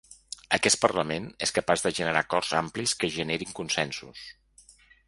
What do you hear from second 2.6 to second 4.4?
amplis que generin consensos.